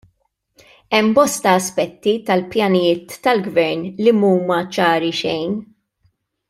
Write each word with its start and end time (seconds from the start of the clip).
Hemm 0.93 1.11
bosta 1.17 1.49
aspetti 1.59 2.13
tal-pjanijiet 2.29 3.15
tal-gvern 3.27 3.81
li 4.03 4.13
mhuma 4.21 4.59
ċari 4.79 5.13
xejn. 5.21 5.51